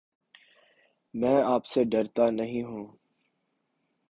میں 1.13 1.41
آپ 1.43 1.65
سے 1.65 1.83
ڈرتا 1.83 2.29
نہیں 2.29 2.63
ہوں 2.63 2.85